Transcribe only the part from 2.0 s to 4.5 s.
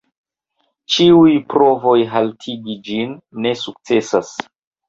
haltigi ĝin ne sukcesas.